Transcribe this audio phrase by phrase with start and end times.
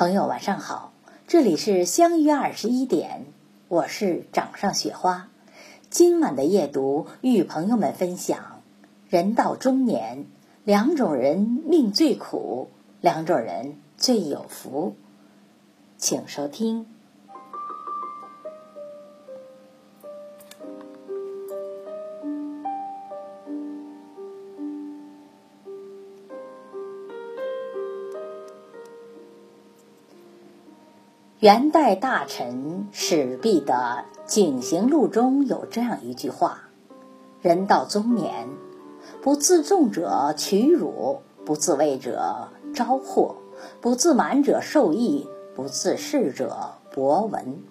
[0.00, 0.94] 朋友晚上好，
[1.26, 3.26] 这里是相约二十一点，
[3.68, 5.28] 我是掌上雪花。
[5.90, 8.62] 今晚的夜读与朋友们分享：
[9.10, 10.24] 人到中年，
[10.64, 12.70] 两种人命最苦，
[13.02, 14.96] 两种人最有福。
[15.98, 16.86] 请收听。
[31.40, 36.68] 元代大臣史弼的《景行录》中有这样一句话
[37.40, 38.46] ：“人到中年，
[39.22, 43.36] 不自重者取辱，不自畏者招祸，
[43.80, 45.26] 不自满者受益，
[45.56, 47.62] 不自恃者博闻。”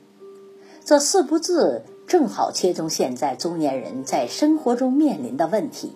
[0.84, 5.96] 这四不字正好切中现在中年人在生活中面临的问题。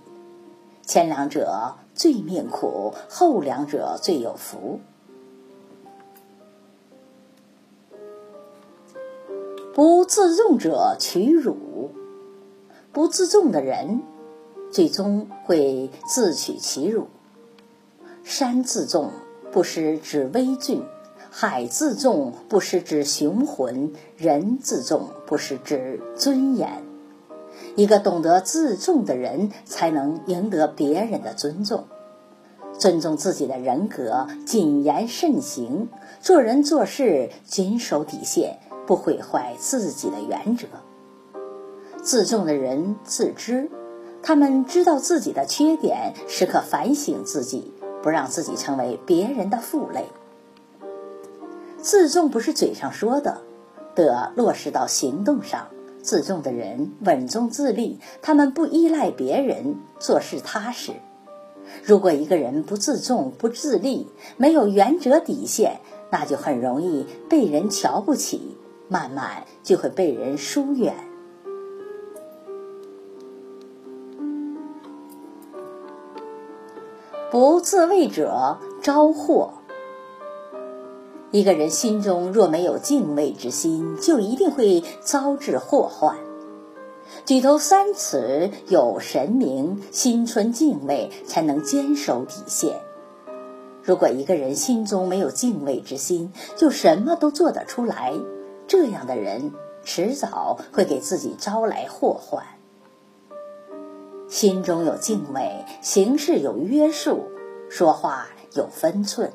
[0.84, 4.80] 前两者最命苦，后两者最有福。
[9.76, 11.90] 不自重者取辱，
[12.92, 14.04] 不自重的人，
[14.72, 17.08] 最终会自取其辱。
[18.24, 19.10] 山自重
[19.52, 20.84] 不失指威峻，
[21.32, 26.84] 海自重不失指雄浑，人自重不失指尊严。
[27.76, 31.86] 一个懂得自重的人，才能赢得别人的尊重。
[32.78, 35.90] 尊重自己的人格，谨言慎行，
[36.22, 38.60] 做人做事谨守底线。
[38.86, 40.68] 不毁坏自己的原则。
[42.02, 43.70] 自重的人自知，
[44.22, 50.06] 他们知道自己的缺点，时刻反省自己，不让自己成为别人的负累。
[51.82, 53.42] 自重不是嘴上说的，
[53.96, 55.68] 得落实到行动上。
[56.02, 60.92] 自重的人稳重自立，他们不依赖别人，做事踏实。
[61.82, 65.80] 如果一个人不自重、不自立，没有原则底线，
[66.12, 68.58] 那就很容易被人瞧不起。
[68.94, 70.94] 慢慢就会被人疏远。
[77.32, 79.54] 不自卫者招祸。
[81.32, 86.16] 一个人心中若没有敬畏之心，就一定会遭致祸患。
[87.26, 92.80] 举头三尺有神明，心存敬畏，才能坚守底线。
[93.82, 98.14] 如果一个人心中没有敬畏之心，就什么都做得出来。
[98.74, 99.54] 这样的人
[99.84, 102.44] 迟早会给自己招来祸患。
[104.28, 107.30] 心中有敬畏，行事有约束，
[107.70, 109.32] 说话有分寸。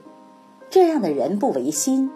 [0.69, 2.11] 这样的人不违心，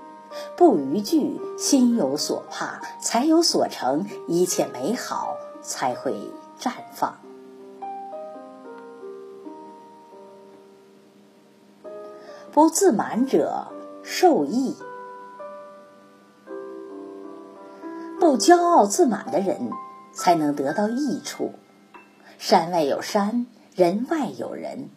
[0.56, 6.12] 不逾矩，心有所怕，才有所成，一切美好才会
[6.58, 7.16] 绽放。
[12.50, 13.68] 不自满者
[14.02, 14.74] 受益。
[18.22, 19.72] 不骄傲自满的人，
[20.12, 21.54] 才能得到益处。
[22.38, 24.90] 山外有山，人外有人。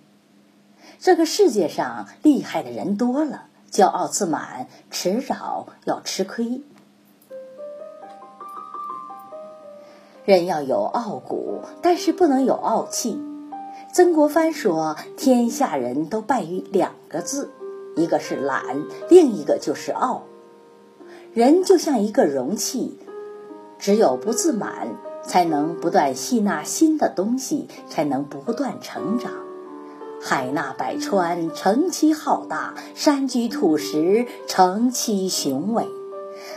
[0.99, 6.61] 这个世界上厉害的人多了，骄傲自满，迟早要吃亏。
[10.23, 13.19] 人要有傲骨，但是不能有傲气。
[13.91, 17.49] 曾国藩说：“天下人都败于两个字，
[17.95, 20.25] 一个是懒，另一个就是傲。
[21.33, 22.99] 人就像一个容器。”
[23.77, 29.31] 只有不自满，才能不断吸纳新的东西，才能不断成长。
[30.21, 35.85] 海纳百川，成其浩大；山居土石，成其雄伟。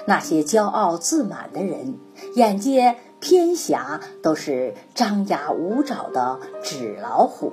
[0.07, 1.99] 那些骄傲自满的人，
[2.35, 7.53] 眼界偏狭，都是张牙舞爪的纸老虎。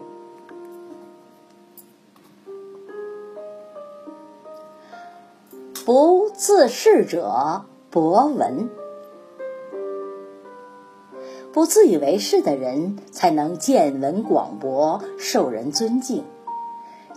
[5.85, 8.69] 不自恃者博闻。
[11.55, 16.25] 不自以为是的人，才能见闻广博，受人尊敬。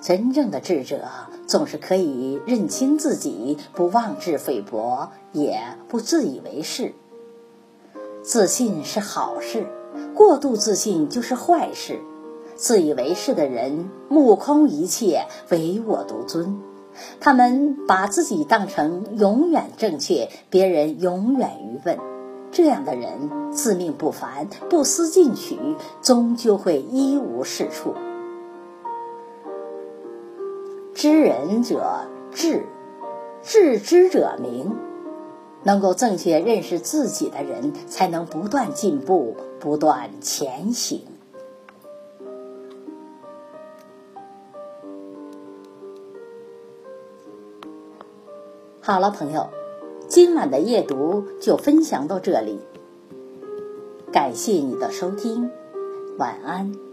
[0.00, 1.08] 真正的智者，
[1.48, 6.94] 总是可以认清自己，不妄自菲薄，也不自以为是。
[8.22, 9.66] 自信是好事，
[10.14, 11.98] 过度自信就是坏事。
[12.54, 16.60] 自以为是的人，目空一切，唯我独尊。
[17.18, 21.98] 他们把自己当成永远正确，别人永远愚笨。
[22.50, 25.58] 这样的人自命不凡，不思进取，
[26.02, 27.94] 终究会一无是处。
[30.94, 32.66] 知人者智，
[33.42, 34.76] 智之者明。
[35.64, 41.02] 能够正确认识自己的人，才能不断进步，不断前行。
[48.80, 49.48] 好了，朋友，
[50.08, 52.58] 今晚的夜读就分享到这里，
[54.10, 55.50] 感谢你的收听，
[56.16, 56.87] 晚安。